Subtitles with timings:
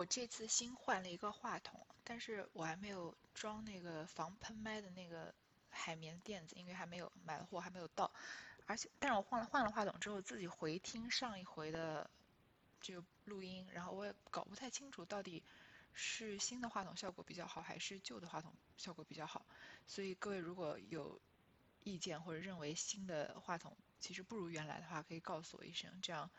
[0.00, 5.34] 我这次新换了一个话筒，但是我还没有装那个防喷麦的那个
[5.68, 8.10] 海绵垫子，因为还没有买的货还没有到。
[8.64, 12.08] 而且，但是我换了换了话筒之后，自己回听上一回的
[12.80, 15.42] 这个录音，然后我也搞不太清楚到底
[15.92, 19.44] 是新的话筒效果比较好，还是旧的话筒效果比较好。
[19.86, 21.20] 所以各位如果有
[21.84, 26.30] 意见或者认为新的话筒其实不如原来的话，可以告诉我一声，这样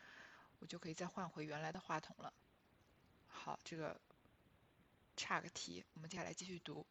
[0.58, 2.34] 我就可以再换回原来的话筒了。
[3.44, 4.00] 好，这个
[5.18, 6.86] 差个题，我们接下来继续读。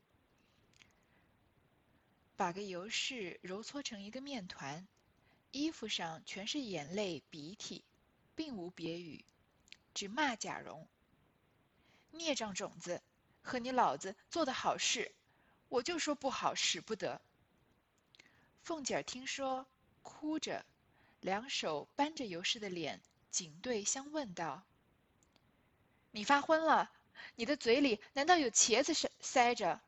[2.36, 4.88] 把个油柿揉搓成一个面团，
[5.52, 7.84] 衣服上全是眼泪鼻涕，
[8.34, 9.24] 并无别语，
[9.94, 10.88] 只骂贾蓉
[12.10, 13.00] ：“孽障种子，
[13.42, 15.14] 和你老子做的好事，
[15.68, 17.20] 我就说不好，使不得。”
[18.64, 19.68] 凤姐儿听说，
[20.02, 20.66] 哭着，
[21.20, 24.64] 两手扳着尤氏的脸，紧对相问道。
[26.10, 26.90] 你发昏了？
[27.34, 29.80] 你的嘴里难道有茄子塞塞着？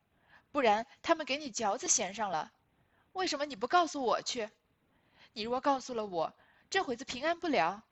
[0.50, 2.52] 不然他们给你嚼子衔上了，
[3.12, 4.50] 为什么你不告诉我去？
[5.32, 6.34] 你若告诉了我，
[6.68, 7.82] 这会子平安不了，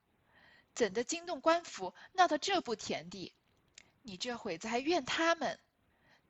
[0.75, 3.33] 怎的惊动官府，闹到这步田地？
[4.03, 5.59] 你这会子还怨他们？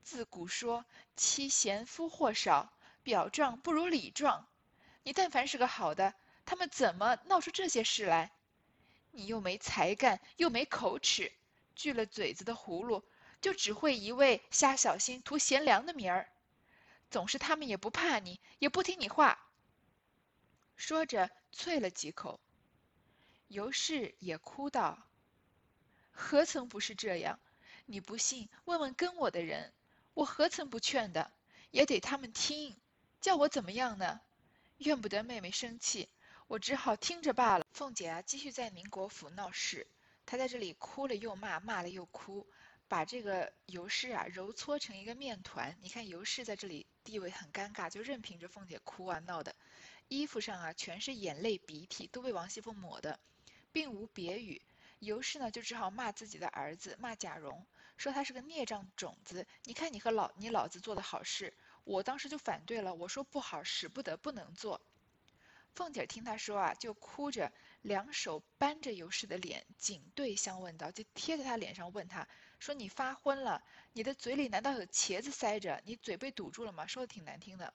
[0.03, 0.85] 自古说
[1.17, 4.47] 妻贤夫祸少，表状不如里状。
[5.03, 8.33] 你但凡是个好的，他们怎么闹出这些事来？
[9.11, 11.33] 你又没才干，又没口齿。
[11.75, 13.05] 锯了嘴子的葫芦，
[13.41, 16.29] 就只会一味瞎小心图贤良的名儿，
[17.11, 19.39] 总是他们也不怕你，也不听你话。
[20.77, 22.41] 说着啐了几口，
[23.49, 24.99] 尤氏也哭道
[26.11, 27.39] ：“何曾不是这样？
[27.87, 29.73] 你不信，问问跟我的人，
[30.15, 31.33] 我何曾不劝的？
[31.71, 32.77] 也得他们听，
[33.21, 34.21] 叫我怎么样呢？
[34.79, 36.09] 怨不得妹妹生气，
[36.47, 39.87] 我只好听着罢了。”凤姐啊，继续在宁国府闹事。
[40.31, 42.47] 他在这里哭了又骂，骂了又哭，
[42.87, 45.77] 把这个尤氏啊揉搓成一个面团。
[45.83, 49.57] 你看尤氏在这里地位很尴尬，就任凭着凤姐哭啊闹的，
[50.07, 53.19] 衣服上啊全是眼泪鼻涕，都被王熙凤抹的，
[53.73, 54.63] 并无别语。
[55.01, 57.67] 尤氏呢就只好骂自己的儿子，骂贾蓉，
[57.97, 59.45] 说他是个孽障种子。
[59.65, 64.81] 你看你和老你老子做的好事，我当时就反对了，我说不好，使不得，不能做。
[65.75, 72.27] 凤姐听他说啊，就哭着，两手扳着尤氏的脸，紧对相问道：“就贴在他脸上问他，
[72.59, 73.63] 说你发昏了？
[73.93, 75.81] 你的嘴里难道有茄子塞着？
[75.85, 76.87] 你嘴被堵住了吗？
[76.87, 77.73] 说的挺难听的，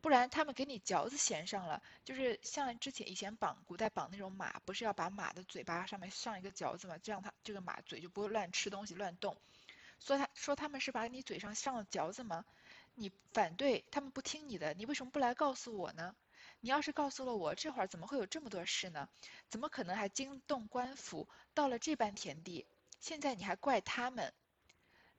[0.00, 6.98] 不然他们给你嚼子衔上了，就是像之前以前绑古代绑那种马，不是要把马的嘴巴上面上一个嚼子吗？
[6.98, 9.36] 这样它这个马嘴就不会乱吃东西乱动。
[9.98, 12.44] 说他说他们是把你嘴上上了嚼子吗？
[12.94, 16.14] 你反对他们不听你的，你为什么不来告诉我呢？”
[16.60, 19.08] 你要是告诉了我，这会儿怎么会有这么多事呢？
[19.48, 22.66] 怎么可能还惊动官府，到了这般田地？
[22.98, 24.34] 现在你还怪他们？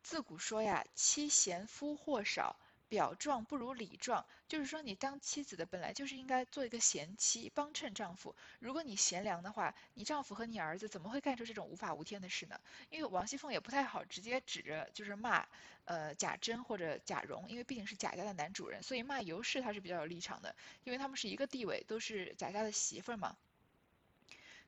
[0.03, 2.59] 自古说呀，妻贤夫祸少。
[2.91, 8.35] 表状不如里状，就是说你当妻子的本来就是应该做一个贤妻，帮衬丈夫。
[8.59, 12.59] 如果你贤良的话，你丈夫和你儿子怎么会干出这种无法无天的事呢？
[12.89, 15.47] 因为王熙凤也不太好直接指着就是骂，
[15.85, 20.53] 呃贾珍或者贾蓉，因为毕竟是贾家的男主人，所以骂尤氏他是比较有立场的，
[20.83, 23.37] 因为他们是一个地位，都是贾家的媳妇儿嘛。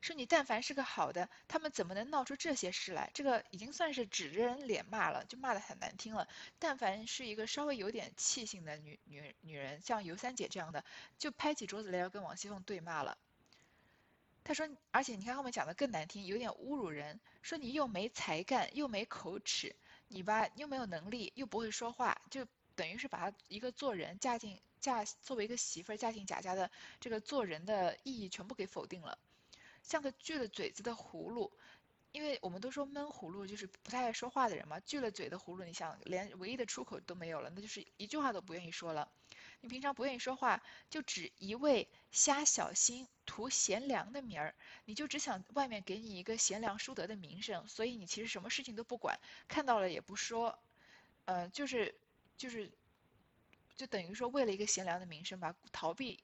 [0.04, 3.10] 说你但凡是个好的，他们怎么能闹出这些事来？
[3.14, 6.28] 这个已经算是指着人脸骂了，就骂得很难听了。
[6.60, 10.84] 但凡是一个稍微有点气性的女女女人，像尤三姐这样的，
[11.18, 13.18] 就拍起桌子来要跟王熙凤对骂了。
[14.44, 17.22] 他说，而且你看后面讲的更难听，有点侮辱人。
[17.42, 19.74] 说你又没才干，又没口齿，
[20.10, 29.18] 你吧又没有能力，又不会说话，就等于是把她一个做人嫁进嫁作为一个媳妇儿嫁进贾家的这个做人的意义全部给否定了。
[29.84, 31.52] 像个锯了嘴子的葫芦，
[32.12, 34.80] 因为我们都说闷葫芦就是不太爱说话的人嘛。
[34.80, 39.10] 锯了嘴的葫芦，你想连唯一的出口都没有了，那就是一句话都不愿意说了。
[39.62, 50.60] 你平常不愿意说话，就只一味瞎小心图贤良的名儿，你就只想外面给你一个贤良淑德的名声，所以你其实什么事情都不管，看到了也不说，
[51.26, 51.96] 呃，就是
[52.38, 52.70] 就是
[53.78, 56.20] 就等于说为了一个贤良的名声吧，逃避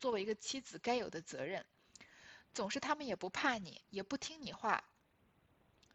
[0.00, 1.64] 作为一个妻子该有的责任。
[2.58, 4.82] 总是他们也不怕你，也不听你话。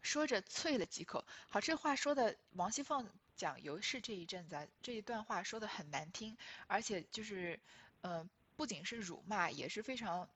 [0.00, 1.26] 说着啐了几口。
[1.50, 3.06] 好，这话说的王熙凤
[3.36, 7.60] 讲尤氏这一阵子，这一段话说的很难听，而且就是，
[8.00, 8.26] 呃，
[8.56, 10.26] 不仅是辱骂，也是非常，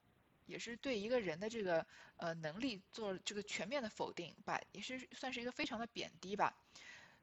[0.45, 1.87] 也是对一个人的这个
[2.19, 6.55] 呃能力做这个全面的否定，把也是算是一个非常的贬低吧。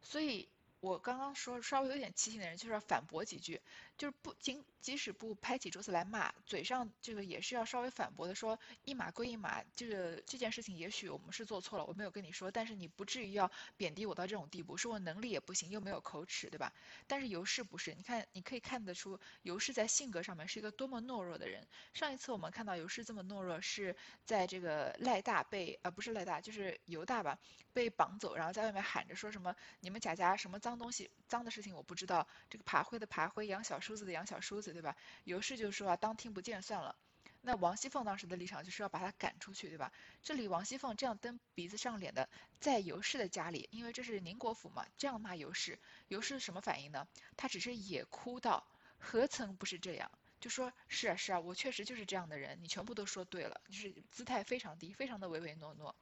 [0.02, 0.50] 所以
[0.80, 3.60] 我刚刚说稍微有点气性的人，就是要反驳几句，
[3.98, 16.72] 就是不仅即使不拍起桌子来骂，嘴上这个也是要稍微反驳的，说一码归一码，这个这件事情也许我们是做错了，我没有跟你说，但是你不至于要贬低我到这种地步，说我能力也不行，又没有口齿，对吧？
[17.08, 21.66] 但是尤氏不是，你看你可以看得出尤氏在性格上面是一个多么懦弱的人。
[21.94, 27.40] 上一次我们看到尤氏这么懦弱，是在这个赖大被呃不是赖大，就是尤大吧，
[27.74, 30.76] 被绑走，然后在外面喊着说什么你们贾家什么脏。
[30.80, 34.96] 东西脏的事情我不知道，这个爬灰的爬灰，养小叔子的养小叔子，对吧？
[35.24, 36.96] 尤氏就说啊，当听不见算了。
[37.42, 39.92] 那王熙凤当时的立场就是要把他赶出去，对吧？
[40.24, 42.28] 这里王熙凤这样蹬鼻子上脸的，
[42.60, 47.08] 在尤氏的家里，因为这是宁国府嘛，这样骂尤氏，尤氏什么反应呢？
[47.38, 48.66] 他只是也哭道
[48.98, 55.96] ：“何曾不是这样？”就说是啊是啊，我确实就是这样的人，你全部都说对了，就是姿态非常低，非常的唯唯诺诺。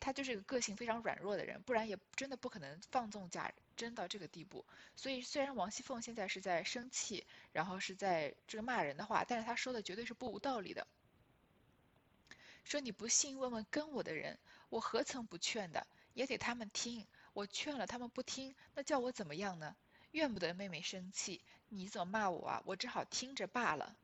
[0.00, 4.64] 他就是一个个性非常软弱的人，不然也真的不可能放纵贾珍到这个地步。
[4.96, 10.86] 所以虽然王熙凤现在是在生气，然后是在这个骂人的话，但是他说的绝对是不无道理的。
[12.64, 14.38] 说你不信，问问跟我的人，
[14.68, 17.06] 我何曾不劝的，也得他们听。
[17.32, 19.74] 我劝了他们不听，那叫我怎么样呢？
[20.12, 22.62] 怨不得妹妹生气，你怎么骂我啊？
[22.66, 23.96] 我只好听着罢了。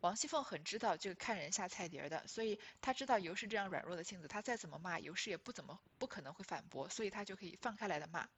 [0.00, 8.28] 王熙凤很知道这个看人下菜碟的，所以她知道尤氏这样软弱的性子，她再怎么骂尤氏也不怎么不可能会反驳，所以她就可以放开来的骂。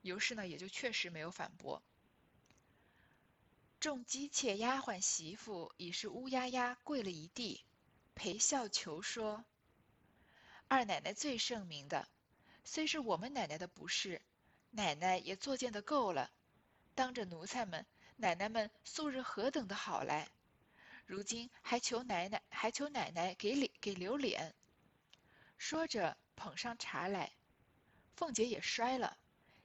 [0.00, 1.82] 尤氏呢也就确实没有反驳。
[3.78, 7.62] 众姬妾丫鬟媳妇已是乌压压跪了一地，
[8.14, 9.44] 陪笑求说
[10.66, 12.08] ：“二奶奶最圣明的，
[12.64, 14.22] 虽是我们奶奶的不是，
[14.70, 16.30] 奶奶也作践的够了。
[16.94, 17.84] 当着奴才们，
[18.16, 20.26] 奶奶们素日何等的好来。”
[21.08, 24.54] 如今还求奶奶，还求奶奶给脸给留脸。
[25.56, 27.32] 说着捧上茶来，
[28.14, 29.16] 凤姐也摔了，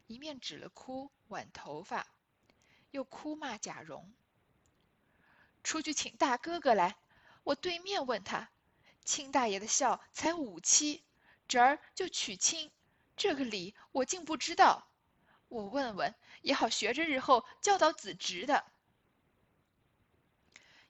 [0.08, 2.08] 一面指了哭，挽头发，
[2.92, 4.14] 又哭骂贾蓉。
[5.66, 6.96] 出去请大哥哥来，
[7.44, 8.50] 我对面问他，
[9.04, 11.04] 亲大爷的孝才五七，
[11.50, 12.72] 侄儿就娶亲，
[13.18, 14.88] 这个理我竟不知道。
[15.50, 18.64] 我问问也好，学着日后教导子侄的。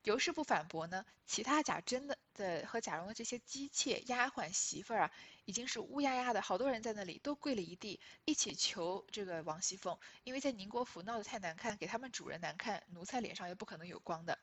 [0.03, 5.11] 尤氏不反驳呢，其他贾珍的的和贾蓉的这些姬妾、丫鬟、媳妇儿啊，
[5.45, 14.37] 已经是乌压压的，好多人在那里都跪了一地，一起求这个王熙凤，因为在宁国府闹得太难看，给他们主人难看，奴才脸上也不可能有光的。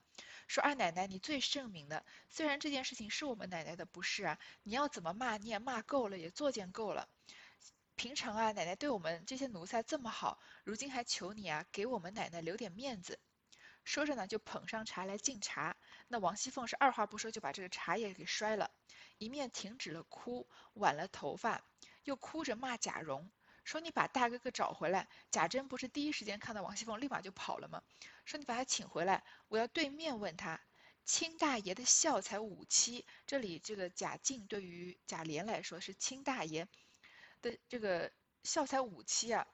[0.49, 7.07] 说二奶奶你最圣明的，虽然这件事情是我们奶奶的不是啊，你要怎么骂你也骂够了，也作践够了。
[7.97, 13.19] 平常啊，奶奶对我们这些奴才这么好，如今还求你啊，给我们奶奶留点面子。
[13.91, 15.77] 说着呢，就捧上茶来敬茶。
[16.07, 18.71] 那王熙凤是二话不说就把这个茶叶给摔了，
[19.19, 21.65] 一面停止了哭，挽了头发，
[22.05, 23.33] 又哭着骂贾蓉，
[23.65, 25.09] 说你把大哥哥找回来。
[25.33, 27.83] 贾珍不是第一时间看到王熙凤立马就跑了吗？
[28.25, 30.61] 说你把他请回来，我要对面问他，
[31.05, 33.05] 亲大爷的孝才五七。
[33.27, 36.69] 这里这个贾静对于贾琏来说是亲大爷
[37.43, 38.13] 的这个
[38.45, 39.49] 孝才五七啊。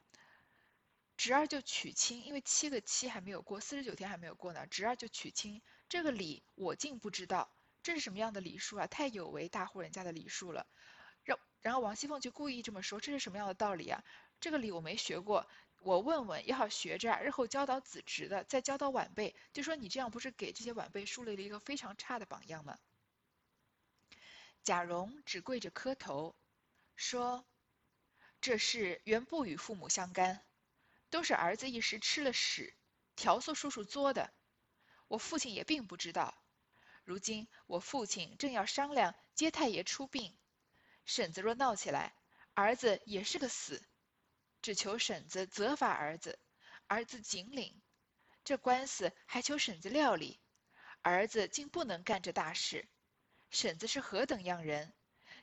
[1.16, 4.66] 侄儿就娶亲，因为七个七还没有过，四十九天还没有过呢。
[4.66, 7.50] 侄儿就娶亲，这个礼我竟不知道，
[7.82, 8.86] 这是什么样的礼数啊？
[8.86, 10.66] 太有违大户人家的礼数了。
[11.24, 14.04] 然然后王熙凤就故意这么说，这是什么样的道理啊？
[14.40, 15.48] 这个礼我没学过，
[15.80, 19.34] 我问问也好学着，日后教导子侄的，再教导晚辈。
[19.52, 22.78] 就说你这样不是给这些晚辈树立了一个非常差的榜样吗？
[24.62, 26.36] 贾蓉只跪着磕头，
[26.94, 27.46] 说
[28.40, 30.42] ：“这事原不与父母相干。”
[31.10, 32.74] 都是儿子一时吃了屎，
[33.14, 34.32] 调唆叔叔作的，
[35.08, 36.36] 我父亲也并不知道。
[37.04, 40.36] 如今我父亲正要商量接太爷出殡，
[41.04, 42.14] 婶子若闹起来，
[42.54, 43.80] 儿子也是个死，
[44.60, 46.38] 只求婶子责罚儿子，
[46.88, 47.80] 儿子紧领。
[48.42, 50.40] 这官司还求婶子料理，
[51.02, 52.88] 儿子竟不能干这大事。
[53.50, 54.92] 婶子是何等样人，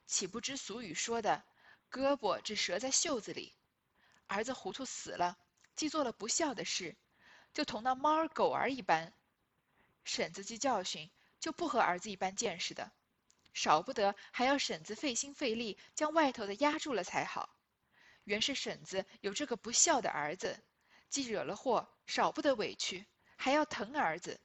[0.05, 1.45] 岂不知俗语说的
[1.89, 3.55] “胳膊只折在袖子里”？
[4.27, 5.37] 儿子糊涂死了。
[5.75, 6.95] 既做了不孝的事，
[7.53, 9.13] 就同那猫儿狗儿一般。
[10.03, 12.91] 婶子既教训，就不和儿子一般见识的，
[13.53, 17.49] 少不得还要婶子费心费力将外头的压住了才好。
[18.23, 20.63] 原是婶子有这个不孝的儿子，
[21.09, 24.39] 既惹了祸，少不得委屈，还要疼儿子。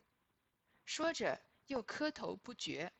[0.85, 2.93] 说着又磕头不绝。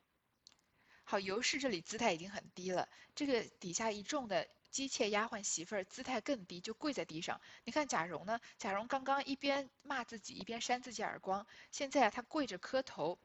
[1.03, 4.47] 好，尤氏这里姿态已经很低了，这个底下一众的。
[4.71, 7.41] 姬妾丫鬟媳妇儿姿态更低，就跪在地上。
[7.63, 8.39] 你看贾蓉呢？
[8.57, 13.17] 贾蓉刚刚一边骂自己，一边扇自己耳光，现在啊，他跪着磕头，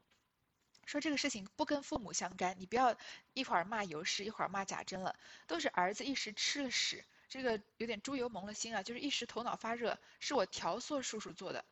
[0.87, 2.97] 说这个事情不跟父母相干，你不要
[3.33, 11.65] 一会儿骂尤氏，一会儿骂贾珍了，都是儿子一时吃了屎，这个有点猪油蒙了心啊，就是一时头脑发热，是我调唆叔叔做的。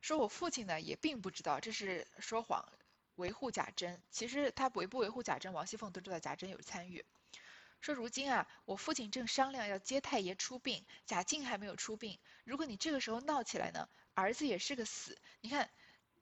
[0.00, 2.68] 说我父亲呢也并不知道，这是说谎，
[3.16, 4.00] 维护贾珍。
[4.10, 7.04] 其实他维不维护贾珍，王熙凤都知道贾珍有参与。
[7.80, 12.18] 说如今啊，我父亲正商量要接太爷出殡，贾静还没有出殡。
[12.44, 15.18] 如果你这个时候闹起来呢，儿子也是个死。
[15.40, 15.70] 你看。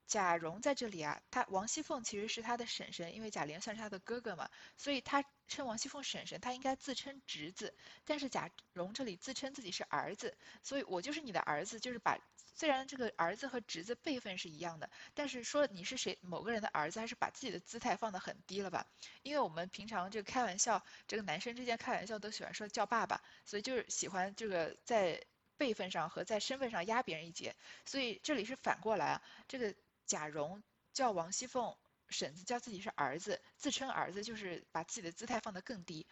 [0.06, 7.74] 贾蓉在这里啊，他王熙凤其实是他的婶婶，因为贾琏算是他的哥哥嘛，所以他称王熙凤婶婶，他应该自称侄子。
[8.04, 12.18] 但是贾蓉这里自称自己是儿子，所以我就是你的儿子，就是把
[12.54, 18.86] 虽然这个儿子和侄子辈分是一样的，但是说你是谁某个人的儿子，还是把自己的姿态放得很低了吧？
[19.22, 25.20] 因为我们平常这个开玩笑，这个男生之间开玩笑都喜欢说叫爸爸，所以就是喜欢这个在
[25.56, 29.74] 辈分上和在身份上压别人一截，所以这里是反过来啊，这个。
[30.06, 31.76] 贾蓉叫王熙凤
[32.08, 36.06] 婶子，叫自己是儿子，自称儿子就是把自己的姿态放得更低，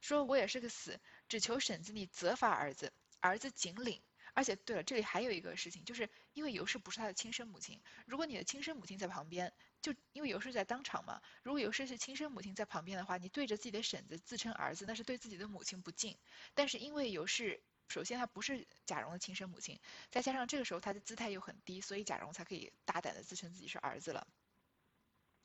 [0.00, 4.02] 说我也是个死，只求婶子你责罚儿子，儿子谨领。
[4.32, 16.16] 而且对了，这里还有一个事情，就是因为尤氏不是他的亲生母亲，如果你的亲生母亲在旁边，就因为尤氏在当场嘛，如果尤氏是亲生母亲在旁边的话，你对着自己的婶子自称儿子，那是对自己的母亲不敬。
[16.54, 17.62] 但是因为尤氏。
[17.90, 19.78] 首先，她不是贾蓉的亲生母亲，
[20.10, 24.26] 再加上这个时候她的姿态又很低，所以贾蓉才可以大胆的自称自己是儿子了。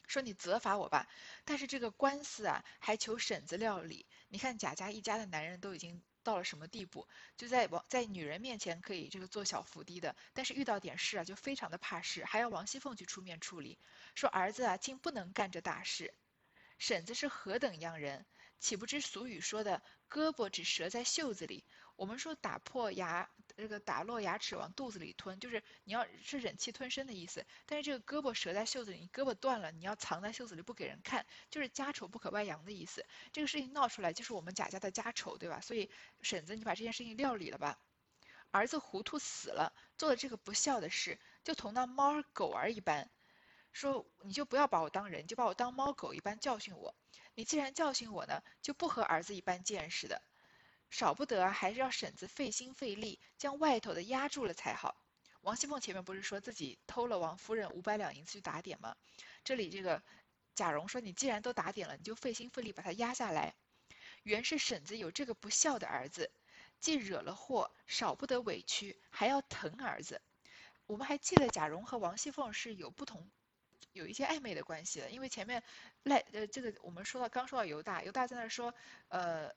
[0.08, 1.10] 说你责罚我吧，
[1.44, 4.06] 但是这个官司啊，还求婶子料理。
[4.28, 7.08] 你看贾家一家的男人都已经到了什么地步？
[7.36, 13.80] 就在王在女人面前可以这个做小伏低的，但是遇到点事啊，就非常的怕事，还要王熙凤去出面处理。
[14.14, 16.14] 说儿子啊，竟不能干这大事，
[16.78, 18.28] 婶子是何等样人？
[18.60, 21.66] 岂不知俗语说的“胳膊只折在袖子里”。
[21.96, 27.46] 我们说打破牙，这个打落牙齿往肚子里吞，就是你要是忍气吞声的意思。
[27.66, 33.06] 但是这个胳膊折在袖子里，你胳膊断了，你要藏在袖子里不给人看，就是家丑不可外扬的意思。
[33.32, 35.62] 这个事情闹出来，就是我们贾家的家丑，对吧？
[35.62, 35.90] 所以
[36.22, 37.80] 婶子，你把这件事情料理了吧。
[38.52, 43.10] 儿子糊涂死了，做了这个不孝的事，就同那猫儿狗儿一般。
[43.76, 46.96] 说你就不要把我当人，就把我当猫狗一般教训我。
[47.34, 50.22] 你既然教训我呢，就不和儿子一般见识的。
[50.90, 54.96] 少不得还是要婶子费心费力将外头的压住了才好。
[55.42, 58.96] 王熙凤前面不是说自己偷了王夫人五百两银子去打点吗？
[59.44, 60.02] 这里这个
[60.56, 63.56] 贾蓉说：“你既然都打点了，你就费心费力把它压下来。”
[64.24, 66.32] 原是婶子有这个不孝的儿子，
[66.80, 70.22] 既惹了祸，少不得委屈，还要疼儿子。
[70.88, 73.30] 我们还记得贾蓉和王熙凤是有不同，
[73.96, 75.64] 有一些暧昧的关系的，因为前面
[76.04, 78.74] 赖呃这个我们说到刚说到犹大，犹大在那说
[79.10, 79.52] 呃。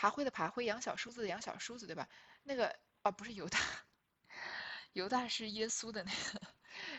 [0.00, 2.08] 爬灰的爬灰，养小叔子的养小叔子，对吧？
[2.44, 3.58] 那个啊，不是犹大，
[4.94, 6.40] 犹大是耶稣的那个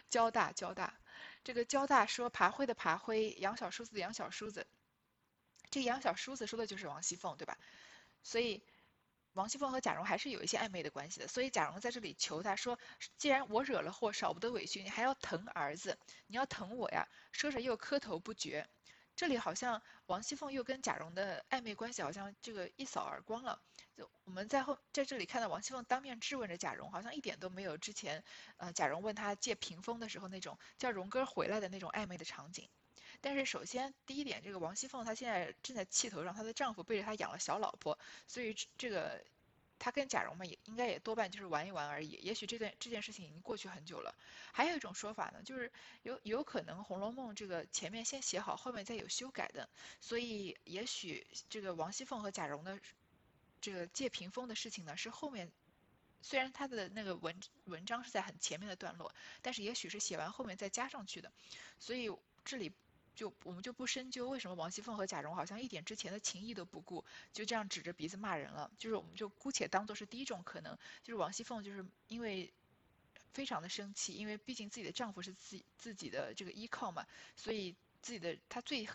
[0.10, 1.00] 交大交大。
[1.46, 4.68] 这个交大说爬灰的爬灰，养小叔子的养小叔子。
[5.72, 7.58] 这养小叔子说的就是王熙凤，对吧？
[8.22, 8.66] 所以
[9.34, 11.28] 王熙凤和贾蓉还是有一些暧昧的关系的。
[11.28, 12.80] 所以贾蓉在这里求他说
[13.18, 18.68] ：“既然我惹了祸，少不得委屈，你还要疼儿子，你要疼我呀。”说着又磕头不绝。
[19.16, 23.62] 这里好像王熙凤又跟贾蓉的暧昧关系好像这个一扫而光了。
[23.94, 28.24] 就我们在后在这里看到王熙凤当面质问着贾蓉，好像一点都没有之前
[28.56, 32.70] 呃贾蓉问她借屏风的时候那种叫蓉哥回来的那种暧昧的场景。
[33.22, 37.98] 但是首先第一点，这个王熙凤她现在正在气头上，她的丈夫背着她养了小老婆，
[38.28, 39.24] 所以这个。
[39.82, 42.10] 她跟贾蓉嘛，也应该也多半就是玩一玩而已。
[42.22, 44.14] 也许这段这件事情已经过去很久了。
[44.52, 45.72] 还有一种说法呢，就是
[46.04, 49.70] 有有可能《红楼梦》这个前面先写好，后面再有修改的。
[50.02, 52.78] 所以也许这个王熙凤和贾蓉的
[53.62, 55.50] 这个借屏风的事情呢，是后面
[56.22, 61.32] 虽然他的那个文文章是在很前面的段落，但是也许是写完后面再加上去的。
[61.80, 62.12] 所以
[62.44, 62.74] 这里。
[63.20, 68.72] 就我们就不深究为什么王熙凤和贾蓉好像一点之前的情谊都不顾，就这样指着鼻子骂人了。
[68.78, 70.74] 就是我们就姑且当做是第一种可能，
[71.04, 72.54] 就是王熙凤就是因为
[73.34, 78.88] 非常的生气，因为毕竟自己的丈夫是自己自己的这个依靠嘛，所以自己的她最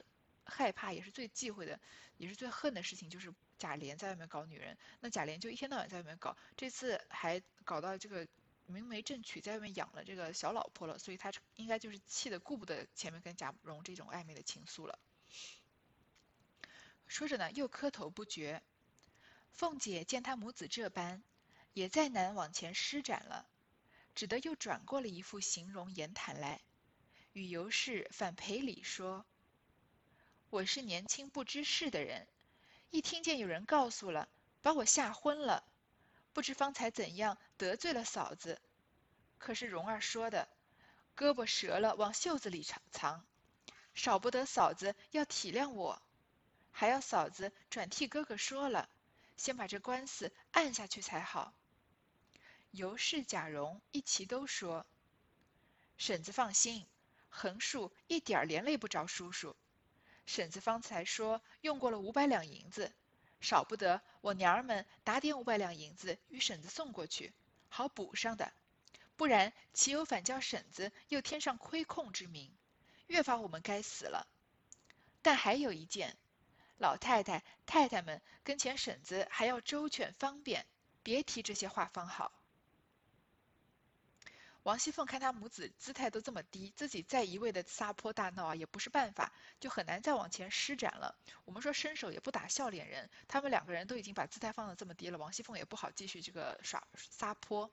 [0.47, 1.79] 害怕也是最忌讳的，
[2.17, 4.75] 也是最恨的事情就是贾琏在外面搞女人。
[5.01, 8.27] 那贾琏就一天到晚在外面搞，这次还搞到这个。
[8.67, 14.99] 明媒正娶，在外面养了这个小老婆了，所以他应该就是气得顾不得前面跟贾蓉这种暧昧的情愫了。
[17.07, 18.63] 说着呢，又磕头不绝。
[19.53, 21.23] 凤姐见他母子这般，
[21.75, 23.47] 也再难往前施展了，
[24.15, 26.63] 只得又转过了一副形容言谈来，
[27.33, 29.27] 与尤氏反赔礼说
[30.51, 32.27] ：“我是年轻不知事的人，
[32.91, 34.29] 一听见有人告诉了，
[34.63, 35.65] 把我吓昏了。”
[36.33, 38.61] 不知方才怎样得罪了嫂子，
[39.39, 40.49] 可是蓉儿说的，
[41.17, 43.25] 胳膊折了往袖子里藏，
[43.95, 46.03] 少不得嫂子要体谅我，
[46.73, 48.89] 还要嫂子转替哥哥说了，
[49.37, 51.55] 先把这官司按下去才好。
[52.73, 54.85] 尤氏、贾蓉一齐都说
[55.97, 56.85] ：“婶子放心，
[57.29, 59.55] 横竖一点连累不着叔叔。
[60.27, 62.93] 婶子方才说用过了五百两银子，
[63.41, 67.33] 少不得我娘儿们打点五百两银子与婶子送过去，
[67.77, 68.53] 好补上的。
[69.17, 72.53] 不然岂有反叫婶子又添上亏空之名，
[73.09, 74.29] 越发我们该死了。
[75.23, 76.17] 但还有一件。”
[76.79, 80.67] 老太太、太太们跟前，婶子还要周全方便，
[81.03, 82.31] 别提这些话方好。
[84.65, 89.31] 王熙凤看他母子姿态都这么低，自己再一味的撒泼大闹啊，也不是办法，
[89.61, 91.15] 就很难再往前施展了。
[91.45, 97.71] 我们说伸手也不打笑脸人，他们两个人都已经把姿态放得这么低了，王熙凤也不好继续这个耍撒泼。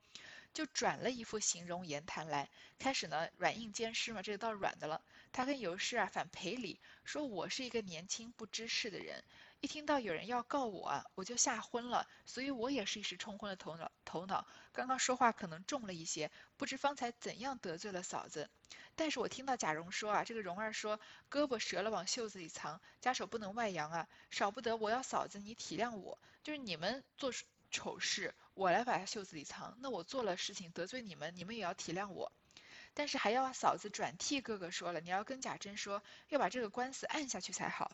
[0.54, 5.02] 就转了一副形容言谈来，开始呢软硬兼施嘛，这个倒软的了。
[5.32, 9.24] 他跟尤氏啊反赔礼，说我是一个年轻不知事的人，
[9.62, 13.92] 一听到有人要告我，我就吓昏了，所以我也是一时冲昏了头脑。
[14.04, 18.50] 头脑刚刚说话可能重了一些，不知方才怎样得罪了嫂子。
[18.96, 21.00] 但是我听到贾蓉说啊，这个蓉儿说
[21.30, 27.32] 胳膊折了往袖子里藏，家手不能外扬啊，少不得我要嫂子你体谅我，就是你们做
[27.70, 28.34] 丑事。
[28.56, 32.32] 我来把袖子里藏，那我做了事情得罪你们，你们也要体谅我。
[32.96, 37.92] 但是还要嫂子转替哥哥说了，你要跟贾珍说，要把这个官司按下去才好。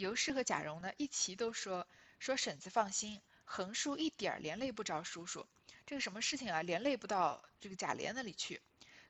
[0.00, 1.86] 尤氏和贾蓉呢，一齐都说
[2.18, 5.46] 说婶子放心，横竖一点儿连累不着叔叔。
[5.86, 8.60] 这个什么事情啊，连累不到这个贾琏那里去。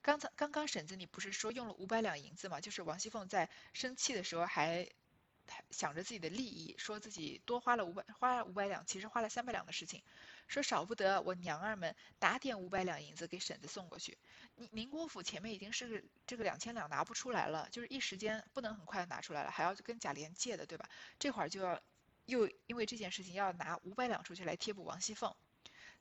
[0.03, 2.61] 刚才刚刚婶子你不是说用了五百两银子吗？
[2.61, 4.87] 就是王熙凤在生气的时候还。
[5.69, 10.01] 想着自己的利益，说自己多花了五百花了五百两，其实花了三百两的事情，
[10.47, 14.17] 说少不得我娘儿们打点五百两银子给婶子送过去。
[14.55, 20.89] 宁宁国府前面已经是这个两千两拿不出来了，就是一时间不能很快拿出来了，还要跟贾琏借的，对吧？
[21.19, 21.81] 这会儿就要
[22.25, 25.33] 又因为这件事情要拿五百两出去来贴补王熙凤。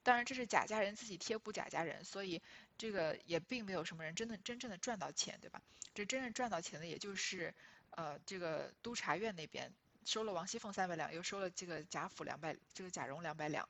[0.02, 2.42] 当然这是贾家人自己贴补贾家人，所以
[2.78, 5.62] 这个也并没有什么人真的真正的赚到钱，对吧？
[5.94, 7.54] 这真正赚到钱的也就是。
[7.92, 13.68] 呃，这个督察院那边收了王熙凤三百两，又收了这个贾府两百，这个贾蓉两百两。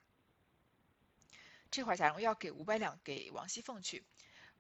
[1.70, 4.04] 这会儿贾蓉要给五百两给王熙凤去，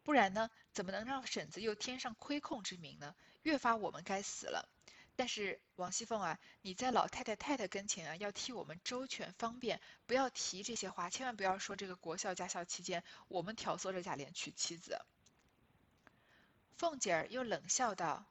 [0.02, 3.14] 不然呢，怎么能让婶子又添上亏空之名呢？
[3.42, 4.68] 越发我们该死了。
[5.16, 14.98] 但是王熙凤啊，你在老太太太太跟前啊，要替我们周全方便，不要提这些话，千万不要说这个国孝家孝期间我们挑唆着贾琏娶妻子。
[16.76, 18.24] 凤姐儿又冷笑道。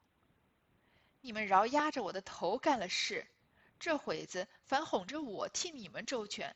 [1.21, 3.27] 你们饶压着我的头干了事，
[3.77, 6.55] 这会子反哄着我替你们周全。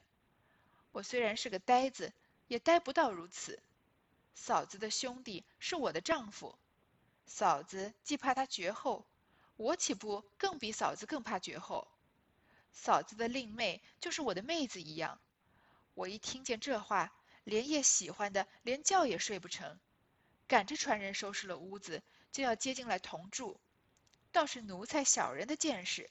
[0.94, 2.14] 我虽然是个呆子，
[2.48, 3.62] 也呆不到如此。
[4.36, 6.58] 嫂子的兄弟是我的丈夫，
[7.26, 9.06] 嫂子既怕他绝后，
[9.58, 11.88] 我岂不更比嫂子更怕绝后？
[12.72, 15.20] 嫂子的令妹就是我的妹子一样。
[15.96, 17.12] 我一听见这话，
[17.44, 19.80] 连夜喜欢的连觉也睡不成，
[20.48, 23.60] 赶着传人收拾了屋子，就要接进来同住。
[24.32, 26.10] 倒是奴才小人的见识，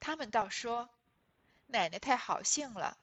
[0.00, 0.88] 他们倒说，
[1.66, 2.98] 奶奶太好性了。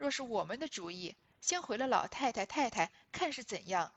[0.00, 3.92] 若是我们的主意，先回了老太太太太，看是怎样，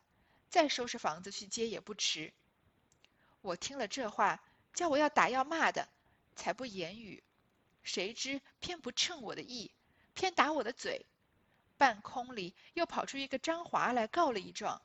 [0.50, 2.34] 再收拾房子去接也不迟。
[3.40, 5.88] 我听了这话，叫我要打要骂的，
[6.36, 7.24] 才不言语。
[7.84, 9.72] 谁知偏不称我的意，
[10.14, 11.06] 偏打我的嘴。
[11.78, 14.82] 半空里又跑出一个张华来告了一状，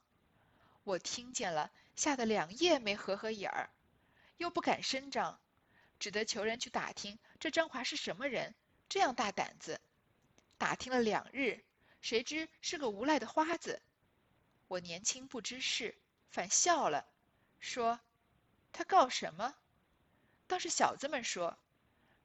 [0.85, 3.71] 我听见了，吓得两夜没合合眼儿。
[4.37, 5.41] 又不敢声张，
[5.99, 8.55] 只得求人去打听这张华是什么人，
[8.89, 9.81] 这样大胆子。
[10.59, 11.65] 打听了两日，
[12.03, 13.81] 谁知是个无赖的花子。
[14.67, 15.97] 我年轻不知事，
[16.29, 17.07] 反笑了，
[17.61, 17.99] 说
[18.73, 19.55] ：“他告什么？”
[20.47, 21.59] 倒是小子们说：“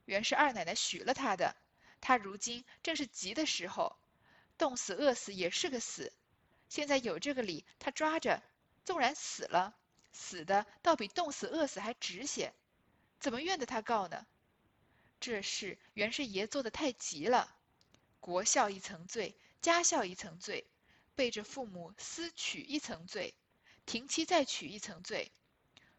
[0.04, 1.56] 原是二奶奶许了他的，
[2.00, 3.96] 他如今正是急的时候，
[4.58, 6.12] 冻死饿死也是个死。
[6.68, 8.42] 现在有这个理，他抓着，
[8.84, 9.74] 纵然死了。”
[10.16, 12.54] 死的倒比冻死饿死还值些，
[13.18, 14.26] 怎么怨得他告呢？
[15.18, 17.56] 这事原是爷做的太急了，
[18.24, 20.66] 国孝一层罪，家孝一层罪，
[21.14, 23.34] 背着父母私娶一层罪，
[23.84, 25.30] 停妻再娶一层罪。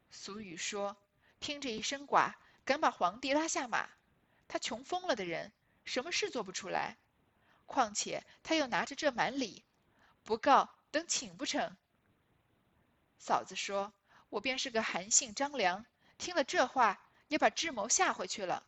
[0.10, 0.98] 俗语说
[1.40, 2.34] ：“听着一声寡，
[2.64, 3.88] 敢把皇帝拉下马。”
[4.50, 6.98] 他穷疯了的人，什么事做不出来？
[7.68, 9.64] 况且他又拿着这满礼，
[10.24, 11.78] 不告等请不成？
[13.20, 13.94] 嫂子说。
[14.30, 15.86] 我便是个韩信张良，
[16.18, 18.66] 听了这话，也把智谋吓回去了。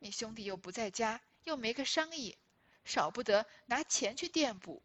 [0.00, 2.36] 你兄弟又不在家，又没个商议，
[2.84, 4.82] 少不得拿钱去垫补。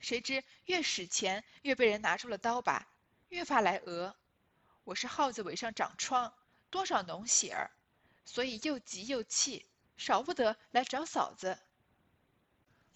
[0.00, 2.88] 谁知越使钱，越被人拿出了刀把，
[3.28, 4.14] 越发来讹。
[4.84, 6.32] 我是耗子尾上长疮，
[6.70, 7.70] 多少脓血儿，
[8.24, 11.58] 所以又急又气，少不得来找嫂子。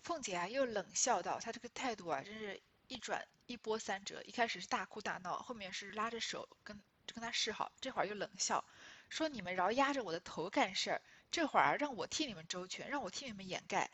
[0.02, 4.22] 凤姐啊，又冷笑道：“她这个态度啊，真是一转一波三折。
[4.22, 8.64] 一开始是大哭大闹，后面是拉着手跟跟他示好，这会儿又冷笑，
[9.10, 11.02] 说你们饶压着我的头干事儿，
[11.34, 13.90] 这会儿让我替你们周全，让我替你们掩盖。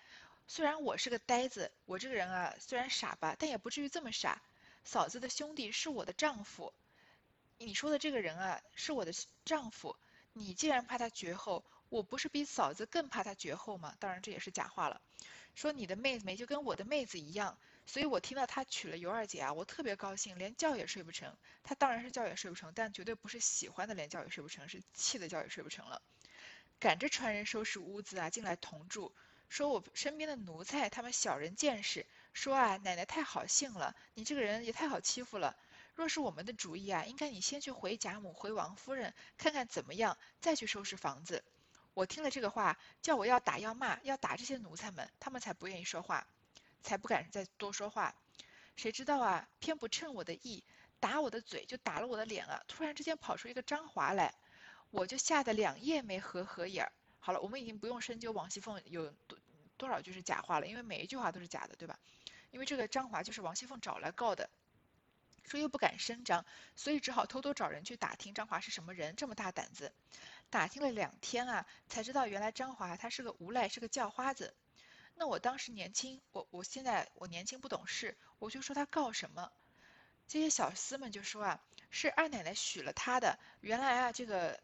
[0.47, 4.43] 虽然我是个呆子，我这个人啊，虽然傻吧，但也不至于这么傻。
[4.85, 6.75] 嫂子的兄弟是我的丈夫，
[7.57, 9.15] 你说的这个人啊，是我的
[9.47, 9.97] 丈夫。
[10.35, 13.97] 你既然怕他绝后，我不是比嫂子更怕他绝后吗？
[13.99, 15.01] 当然这也是假话了。”
[15.57, 21.35] 说你的妹妹就跟我的妹子一样，所以我听到他娶了尤二姐啊，我特别高兴，连觉也睡不成。
[21.63, 26.03] 他当然是觉也睡不成，但绝对不是喜欢的连觉也睡不成，是气的觉也睡不成了。
[26.81, 29.13] 赶着传人收拾屋子啊，进来同住，
[29.51, 35.55] 说我身边的奴才他们小人见识，说啊奶奶太好性了，你这个人也太好欺负了。
[35.95, 41.45] 若是我们的主意啊，应该你先去回贾母，回王夫人看看怎么样，再去收拾房子。
[41.93, 46.27] 我听了这个话，叫我要打要骂，要打这些奴才们，他们才不愿意说话，
[46.83, 48.15] 才不敢再多说话。
[48.77, 50.65] 谁知道啊，偏不趁我的意，
[50.99, 52.63] 打我的嘴就打了我的脸啊！
[52.67, 54.33] 突然之间跑出一个张华来，
[54.91, 56.93] 我就吓得两夜没合合眼儿。
[57.19, 59.39] 好了，我们已经不用深究王熙凤有多
[59.77, 61.99] 多少句是假话了，因为每一句话都是假的，对吧？
[62.51, 64.51] 因为这个张华就是王熙凤找来告的，
[65.45, 69.93] 说又不敢声张，所以只好偷偷找人去打听张华是什么人，这么大胆子。
[70.51, 74.53] 打听了两天啊，才知道原来张华他是个无赖，是个叫花子。
[75.15, 79.53] 那我当时年轻，我我现在我年轻不懂事，我就说他告什么？
[80.27, 83.39] 这些小厮们就说啊，是二奶奶许了他的。
[83.61, 84.61] 原来啊，这个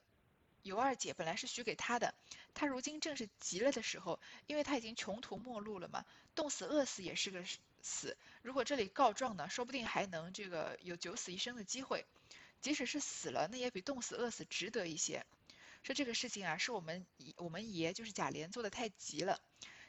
[0.67, 2.15] 尤二姐本来是许给他的，
[2.55, 7.45] 他如今正是急了的时候，因为他已经穷途末路了嘛，冻死饿死也是个
[7.81, 8.17] 死。
[8.43, 12.05] 如果这里告状呢，说不定还能这个有九死一生的机会。
[12.63, 15.25] 即使是死了，那也比冻死饿死值得一些。
[15.85, 19.41] 说这个事情啊，是我们我们爷就是贾琏做的太急了，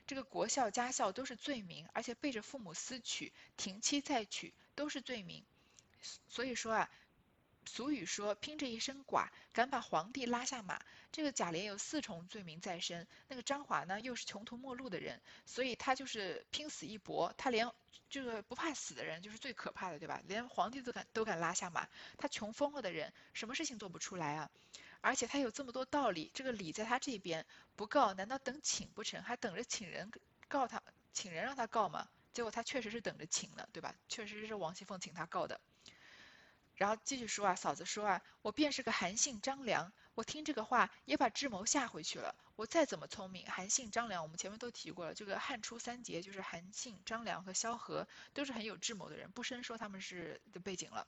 [0.06, 5.44] 这个国孝家孝都是罪名，而且背着父母私娶，停妻再娶都是罪名。
[6.28, 6.90] 所以说啊，
[7.68, 10.82] 俗语说拼着一身剐，敢把皇帝拉下马。
[11.12, 17.34] 这个贾琏有四重罪名在身，那个张华呢又是穷途末路的人，所以他就是拼死一搏。
[17.38, 17.70] 他连
[18.10, 20.22] 这个不怕死的人就是最可怕的，对吧？
[20.26, 24.50] 连皇帝都敢都敢拉下马，他穷疯了的人，什么事情做不出来啊？
[25.02, 29.22] 而且他有这么多道理，这个理在他这边不告，难道等请不成？
[29.22, 30.10] 还等着请人
[30.48, 30.82] 告他，
[31.14, 32.08] 请人让他告吗？
[32.34, 33.96] 结果他确实是等着请了，对吧？
[34.08, 35.60] 确实是王熙凤请他告的。
[36.78, 42.36] 然后继续说啊，嫂子说啊，我便是个韩信张良，我听这个话也把智谋吓回去了。
[42.56, 51.08] 我再怎么聪明，韩信张良，我们前面都提过了，这个汉初三杰就是韩信、张良和萧何，都是很有智谋的人，不深说他们是的背景了。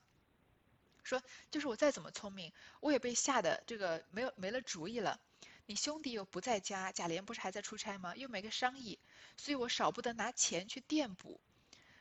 [1.04, 5.20] 说，就是我再怎么聪明，我也被吓得这个没有没了主意了。
[5.66, 8.16] 你兄弟又不在家，贾琏不是还在出差吗？
[8.16, 8.98] 又没个商议，
[9.36, 11.40] 所以我少不得拿钱去垫补。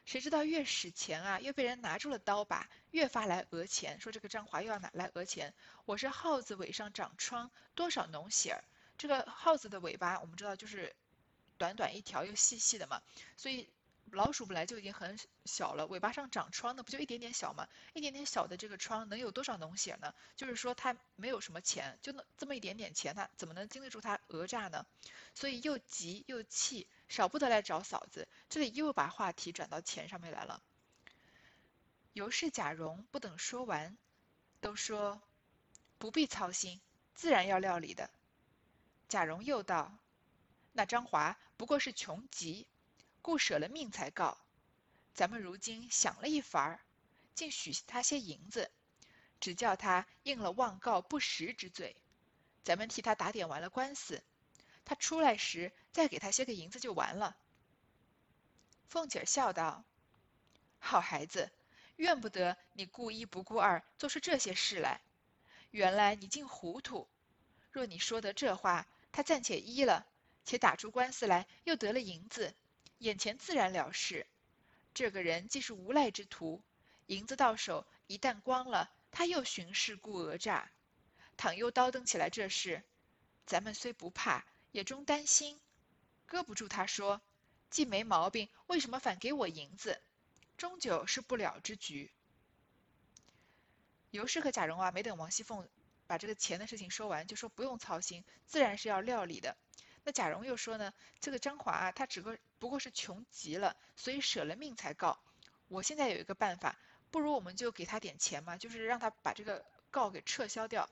[0.10, 4.02] 谁知道越使钱啊，越被人拿住了刀把，越发来讹钱。
[4.02, 5.54] 说这个张华又要拿来讹钱。
[5.86, 8.64] 我是耗子尾上长疮，多少脓血儿。
[8.98, 10.96] 这个耗子的尾巴，我们知道就是
[11.60, 13.04] 短短一条又细细的嘛，
[13.38, 13.70] 所以。
[14.12, 17.68] 老鼠本来就已经很小了，尾巴上长疮，那不就一点点小吗？
[17.94, 20.14] 一点点小的这个疮能有多少脓血呢？
[20.36, 24.86] 就是说他没有什么钱，就那这么一点点钱，他怎么能经得住他讹诈呢？
[25.34, 28.28] 所以又急又气，少不得来找嫂子。
[28.50, 30.62] 这里又把话题转到钱上面来了。
[32.14, 33.98] 尤氏、贾蓉不等说完，
[34.62, 35.22] 都说
[35.98, 36.82] 不必操心，
[37.14, 38.10] 自然要料理的。
[39.08, 39.98] 贾蓉又道
[40.74, 42.68] ：“那张华不过是穷急。”
[43.22, 44.38] 故舍了命才告，
[45.14, 46.80] 咱们如今想了一法儿，
[47.36, 48.72] 竟许他些银子，
[49.40, 51.96] 只叫他应了妄告不实之罪。
[52.64, 54.24] 咱们替他打点完了官司，
[54.86, 57.36] 他出来时再给他些个银子就完了。
[58.88, 59.84] 凤姐笑道
[60.80, 61.52] ：“好孩子，
[61.96, 65.02] 怨不得你顾一不顾二，做出这些事来。
[65.72, 67.08] 原来你竟糊涂。
[67.72, 70.08] 若你说的这话，他暂且依了，
[70.46, 72.56] 且打出官司来，又得了银子。”
[73.00, 74.28] 眼前自然了事，
[74.94, 76.62] 这个人既是无赖之徒，
[77.08, 80.70] 银子到手一旦光了，他又寻事故讹诈。
[81.38, 82.84] 倘又叨登起来这事，
[83.46, 85.58] 咱们虽不怕，也终担心，
[86.26, 87.22] 搁不住他说，
[87.70, 90.02] 既没毛病，为什么反给我银子？
[90.58, 92.12] 终究是不了之局。
[94.12, 95.70] 尤氏和贾蓉啊，没等王熙凤
[96.06, 99.56] 把这个钱的事情说完，就说不用操心，自然是要料理的。
[100.04, 105.20] 那贾蓉又说呢，这个张华啊，他只不过不过是穷极了，所以舍了命才告。
[105.68, 106.78] 我现在有一个办法，
[107.12, 110.90] 不如我们就给他点钱嘛，就是让他把这个告给撤销掉，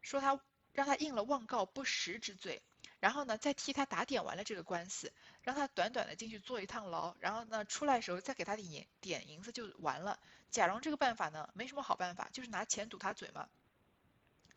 [0.00, 0.40] 说他
[0.72, 2.62] 让他应了妄告不实之罪，
[3.00, 10.18] 然后呢再替他打点完了这个官司，让他短短的进去坐一趟牢，然后呢出来的时候再给他点点银子就完了。
[10.50, 13.48] 贾蓉这个办法呢没什么好办法，就是拿钱堵他嘴嘛。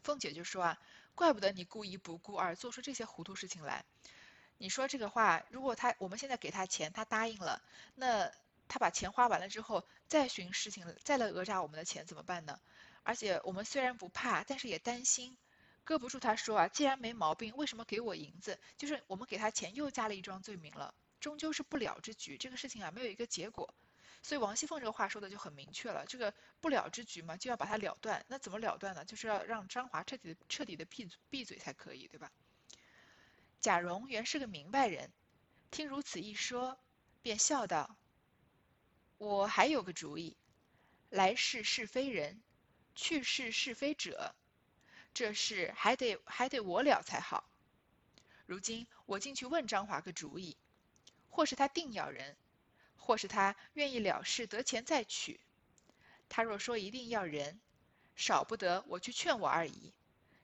[0.02, 0.80] 凤姐就说啊，
[1.16, 3.86] 怪不得你顾一不顾二，做出这些糊涂事情来。
[4.58, 7.62] 你说这个话，如果他我们现在给他钱，他答应了，
[7.96, 8.32] 那
[8.68, 12.60] 他把钱花完了之后，再寻事情再来讹诈我们的钱怎么办呢？
[13.04, 15.38] 而且我们虽然不怕，但是也担心，
[15.84, 18.58] 搁不住他说啊，既然没毛病，为什么给我银子？
[18.78, 23.74] 就是我们给他钱又加了一桩罪名了，终究是不了之局，这个事情啊没有一个结果。
[24.26, 28.24] 所以王熙凤这个话说的就很明确了，这个不了之局嘛，就要把它了断。
[28.30, 29.04] 那怎么了断呢？
[29.04, 32.32] 就是要让张华彻底的彻底的闭闭嘴才可以，对吧？
[33.60, 35.12] 贾蓉原是个明白人，
[35.72, 36.80] 听如此一说，
[37.22, 37.98] 便笑道
[39.20, 40.38] ：“我还有个主意，
[41.10, 42.42] 来世是非人，
[42.96, 44.34] 去世是非者，
[45.14, 47.50] 这事还得还得我了才好。
[48.46, 50.56] 如今我进去问张华个主意，
[51.30, 52.38] 或是他定要人。”
[53.06, 55.42] 或是他愿意了事得钱再娶，
[56.30, 57.60] 他若说一定要人，
[58.16, 59.92] 少不得我去劝我二姨，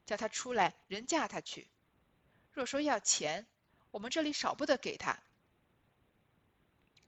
[0.05, 1.69] 叫他出来人嫁他去；
[2.51, 3.47] 若说要钱，
[3.91, 5.23] 我们这里少不得给他。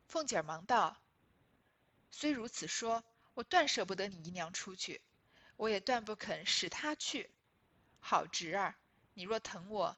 [0.08, 0.98] 凤姐忙道
[2.12, 5.02] ：“虽如此说，我断舍不得你姨娘出去，
[5.58, 7.30] 我也断不肯使她去。
[8.00, 8.76] 好侄儿，
[9.16, 9.98] 你若疼我，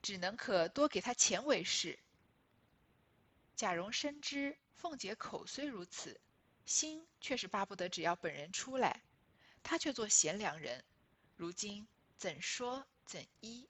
[0.00, 1.98] 只能可多给他钱为是。”
[3.56, 4.58] 贾蓉深知。
[4.74, 6.20] 凤姐口虽如此，
[6.66, 9.00] 心却是巴不得只要本人出来，
[9.62, 10.84] 她却做贤良人，
[11.36, 11.86] 如今
[12.16, 13.68] 怎说怎依？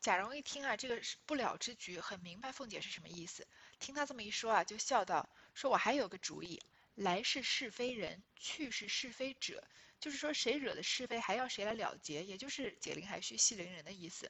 [0.00, 3.46] 贾蓉一听啊，这个是不了之局，很明白凤姐是什么意思。
[3.78, 6.60] 听她这么一说啊，就笑道：“说我还有个主意，
[6.96, 9.62] 来是是非人，去是是非者，
[10.00, 14.28] 就是说谁惹的是非，还要谁来了结，也就是解铃还须系铃人的意思。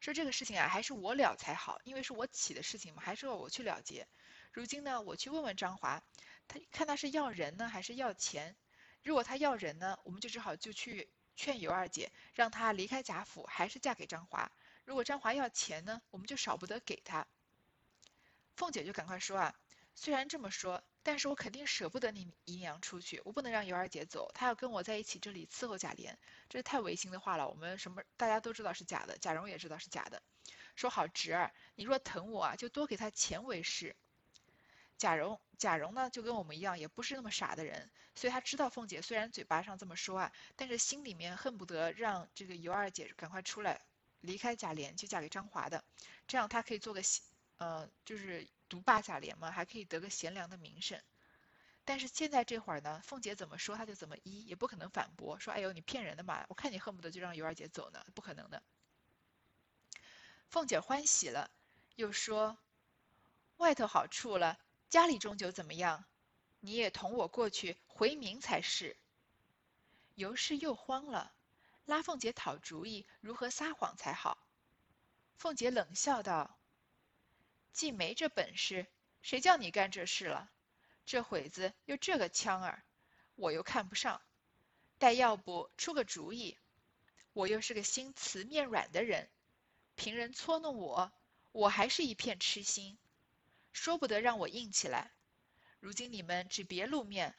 [0.00, 4.08] 说这个事情啊，还是我了才好，因为是我起的事情嘛，还是要我去了结。”
[4.52, 6.02] 如今呢，我去问问张华，
[6.48, 8.56] 他看他是要人呢，还是要钱？
[9.02, 14.50] 如果他要人呢，我们就只好就去劝尤二姐，让她离开贾府，还是嫁给张华。
[14.84, 17.26] 如果张华要钱呢，我们就少不得给他。
[18.56, 19.54] 凤姐就赶快说啊，
[19.94, 26.14] 虽然这么说，但是我肯定舍不得你姨娘出去，我不能让尤二姐走，她要跟我在一起这里伺候贾琏，
[26.48, 27.48] 这是太违心的话了。
[27.48, 30.22] 我们什么大家都知道是假的，贾蓉也知道是假的。
[30.76, 33.96] 说好侄儿，你若疼我啊，就多给他钱为是。
[34.98, 43.80] 贾蓉，贾蓉呢，就跟我们一样，也不是那么傻的人，所以他知道凤姐虽然嘴巴上这么说啊，但是心里面恨不得让这个尤二姐赶快出来，
[44.20, 45.82] 离开贾琏，去嫁给张华的，
[46.26, 47.00] 这样他可以做个，
[47.56, 51.02] 呃，就是独霸贾琏嘛，还可以得个贤良的名声。
[51.84, 58.62] 但是现在这会儿呢，凤姐怎么说他就怎么依，也不可能反驳，说哎呦你骗人的嘛，我看你恨不得就让尤二姐走呢，不可能的。
[60.48, 61.50] 凤姐欢喜了，
[61.96, 62.56] 又说
[63.56, 64.58] 外头好处了。
[64.88, 66.04] 家里终究怎么样？
[66.60, 68.96] 你也同我过去回明才是。
[70.14, 71.32] 尤氏又慌了，
[71.86, 74.46] 拉凤姐讨主意，如何撒谎才好？
[75.36, 76.58] 凤姐冷笑道
[77.72, 78.86] ：“既没这本事，
[79.22, 80.50] 谁叫你干这事了？
[81.06, 82.82] 这会子又这个腔儿，
[83.34, 84.20] 我又看不上。
[84.98, 86.58] 待要不出个主意，
[87.32, 89.28] 我又是个心慈面软的人，
[89.94, 91.10] 平人搓弄我，
[91.52, 92.98] 我还是一片痴心。”
[93.72, 95.12] 说不得让我硬起来，
[95.78, 97.34] 如今你们只别露面，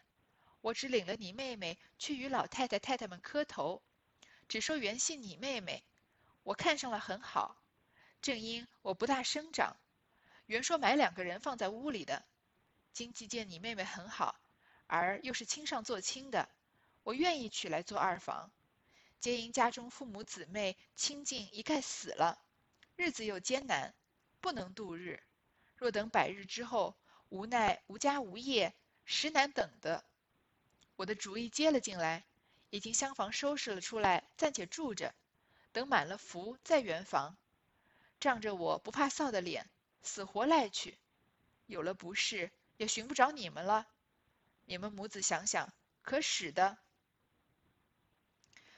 [0.62, 3.84] 我只领了你妹妹去与老太太太太们磕头，
[4.48, 5.84] 只说原系你妹妹，
[6.44, 7.62] 我看上了很好，
[8.22, 9.76] 正因我不大生长，
[10.51, 12.25] 原说买两个人放在屋里的，
[12.91, 14.35] 今既见你妹妹很好，
[14.85, 16.49] 而又是亲上做亲的，
[17.03, 18.51] 我愿意娶来做二房，
[19.21, 22.37] 皆因家中父母姊妹亲近一概死了，
[22.97, 23.93] 日子又艰难，
[24.41, 25.23] 不能度日。
[25.77, 26.97] 若等百日之后，
[27.29, 28.73] 无奈无家无业，
[29.05, 30.03] 实难等的。
[30.97, 32.25] 我的主意接了进来，
[32.71, 35.15] 已经厢房收拾了出来，暂且住着，
[35.71, 37.37] 等满了福再圆房。
[38.19, 39.69] 仗着我不怕臊的脸，
[40.01, 40.97] 死活赖去，
[41.65, 43.87] 有了不是，也寻不着你们了。
[44.65, 46.77] 你们母子想想，可使的。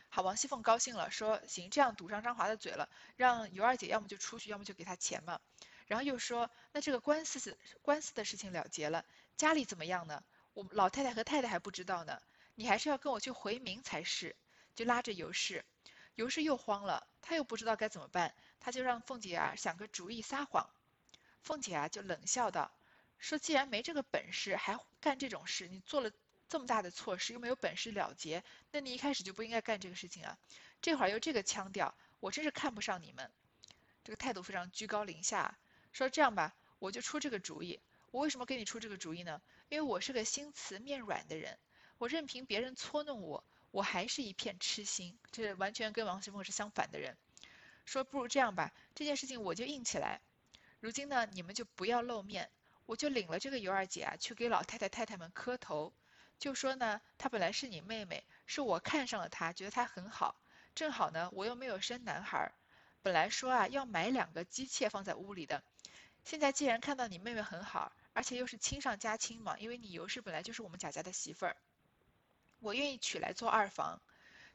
[0.09, 5.39] 好，王熙凤高兴了，说行，这样堵上张华的嘴了，让尤二姐要么就出去，要么就给他钱嘛。
[5.87, 9.05] 然后又说：“那这个官司官司的事情了结了，
[9.35, 10.23] 家里怎么样呢？
[10.53, 12.21] 我老太太和太太还不知道呢。
[12.55, 14.35] 你还是要跟我去回明才是。”
[14.75, 15.65] 就拉着尤氏，
[16.15, 20.69] 尤氏又慌了，她又不知道该怎么办，她就让凤姐啊想个主意撒谎。
[21.43, 22.71] 凤姐啊就冷笑道
[23.19, 26.09] ：“说既然没这个本事，还干这种事，你做了
[26.49, 30.37] 这么大的错事，又没有本事了结，那你一开始就不应该干这个事情啊。
[30.81, 33.29] 这会儿又这个腔调，我真是看不上你们。”
[34.03, 35.57] 这个态度非常居高临下，
[35.91, 37.79] 说这样吧，我就出这个主意。
[38.11, 39.41] 我为什么给你出这个主意呢？
[39.69, 41.57] 因为我是个心慈面软的人，
[41.97, 45.17] 我任凭别人搓弄我，我还是一片痴心。
[45.31, 47.17] 这完全跟王熙凤是相反的人。
[47.85, 50.21] 说不如这样吧，这件事情我就硬起来。
[50.83, 52.49] 如今呢，你们就不要露面，
[52.85, 55.93] 我就领了这个尤二姐啊，去给老太太太太们磕头，
[56.39, 60.35] 就说呢，她本来是你妹妹，是我看上了她，觉得她很好，
[60.75, 62.51] 正好呢，我又没有生男孩，
[63.01, 65.63] 本来说啊要买两个姬妾放在屋里的，
[66.25, 67.93] 现在既然看到你妹妹很好。
[68.11, 71.55] 而且又是亲上加亲嘛，因为你尤氏本来就是我们贾家的媳妇儿，
[72.59, 74.01] 我愿意娶来做二房，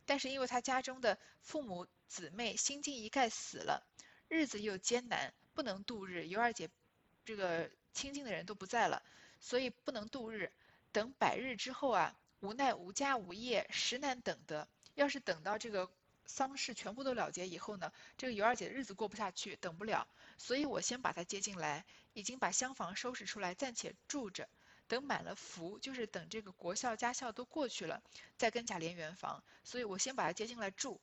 [0.05, 3.83] 但是因为她家中的父母姊妹新近一概死了，
[4.29, 6.29] 日子又艰难，不能度日。
[6.29, 6.71] 尤二姐
[7.25, 9.03] 这个亲近的人都不在了，
[9.41, 10.53] 所以不能度日。
[10.93, 14.69] 等百日之后啊，无奈无家无业，实难等的。
[14.95, 15.91] 要是等到这个
[16.27, 20.07] 丧事全部都了结以后呢，这个尤二姐的日子过不下去，等不了。
[20.37, 24.49] 所以我先把她接进来，已经把厢房收拾出来，暂且住着。
[24.87, 28.01] 等满了福，就是等这个国孝家孝都过去了，
[28.37, 29.43] 再跟贾琏圆房。
[29.65, 31.01] 所以我先把她接进来住，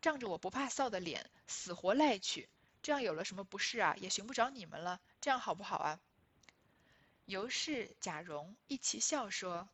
[0.00, 2.48] 仗着我不怕臊的脸，死活赖去。
[2.82, 5.00] 这样有了什么不是啊，也寻不着你们了。
[5.20, 6.00] 这样好不好啊？
[7.26, 9.68] 尤氏、贾蓉一齐笑说：“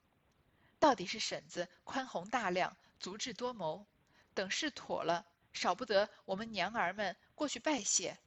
[0.78, 3.86] 到底是婶子宽宏大量，足智多谋。
[4.34, 8.18] 等事妥了，少不得我们娘儿们过去拜谢。”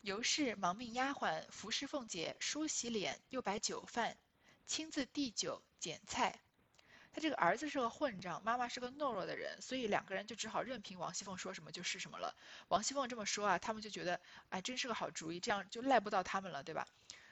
[0.00, 4.16] 尤氏忙命丫鬟服侍凤姐梳洗脸，又摆酒饭，
[4.64, 6.40] 亲自递酒捡菜。
[7.16, 12.36] 他这个儿子是个混账，妈妈是个懦弱的人，所以两个人就只好任凭王熙凤说什么就是什么了。
[12.68, 16.86] 王熙凤这么说啊，他们就觉得哎，真是个好主意，这样就赖不到他们了，对吧？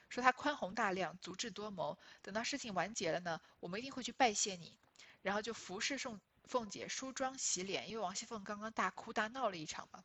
[0.08, 4.74] 说他宽宏大量，足智多谋，等到事情完结了呢，我们一定会去拜谢你。
[5.20, 10.02] 然后就服侍宋凤姐梳妆洗脸，因为王熙凤刚刚大哭大闹了一场嘛。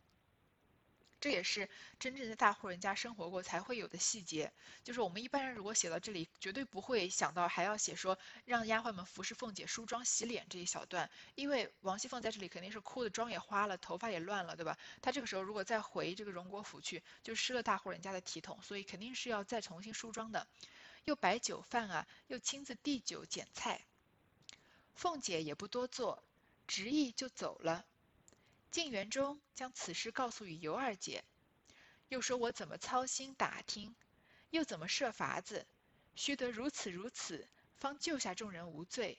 [1.20, 4.52] 这也是真正的大户人家生活过才会有的细节，
[4.84, 14.78] 就是我们一般人如果写到这里，绝对不会想到还要写说让丫鬟们服侍凤姐梳妆洗脸这一小段，因为王熙凤在这里肯定是哭的妆也花了，头发也乱了，对吧？
[15.02, 20.48] 她这个时候如果再回这个荣国府去，就失了大户人家的体统，所以肯定是要再重新梳妆的，
[21.04, 23.82] 又摆酒饭啊，又亲自递酒捡菜。
[24.96, 26.24] 凤姐也不多做，
[26.68, 27.86] 执意就走了。
[28.72, 31.24] 进园中将此事告诉与尤二姐，
[32.08, 33.96] 又说我怎么操心打听，
[34.52, 35.66] 又怎么设法子，
[36.16, 39.18] 须得如此如此，方救下众人无罪。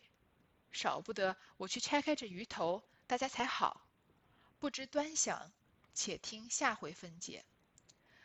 [0.70, 3.88] 少不得我去拆开这鱼头，大家才好。
[4.60, 5.52] 不知端详，
[5.94, 7.44] 且听下回分解。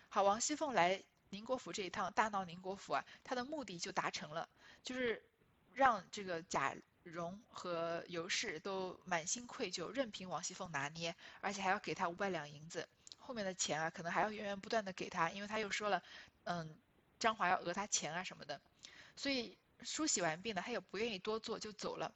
[0.09, 4.47] 好，王熙凤来宁国府这一趟大闹宁国府啊，她的目的就达成了，
[4.83, 5.27] 就是
[5.73, 6.75] 让这个贾。
[7.05, 12.87] 荣和尤氏都满心愧疚，任凭王熙凤拿捏，而且还要给他五百两银子。
[13.17, 16.03] 后面的钱啊，可能还要源源不断的给他，因为他又说了，
[16.43, 16.75] 嗯，
[17.19, 18.59] 张华要讹他钱啊什么的。
[19.15, 22.11] 所以梳洗完毕呢，他也不愿意多做，就走了。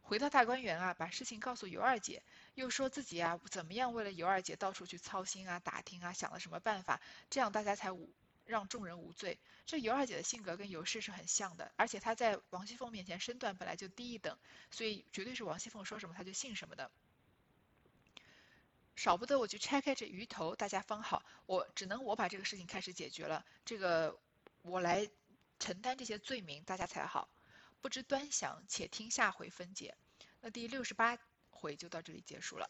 [0.00, 2.22] 回到大观园啊，把事情告诉尤二姐，
[2.54, 8.10] 又说自己啊怎么样为了尤二姐到处去操心啊、打听啊，想了什么办法，这样大家才无。
[8.50, 14.36] 让众人无罪，这尤二姐的性格跟尤氏是很像的，而且她在王熙凤面前身段本来就低一等，
[14.70, 16.90] 所以绝对是王熙凤说什么她就信什么的。
[18.96, 21.24] 少不得我去拆开这鱼头，大家方好。
[21.46, 24.18] 我只能我把这个事情开始解决了，这个
[24.60, 25.08] 我来
[25.58, 27.30] 承担这些罪名，大家才好。
[27.80, 29.96] 不知端详，且听下回分解。
[30.40, 31.16] 那第六十八
[31.50, 32.68] 回就到这里结束了。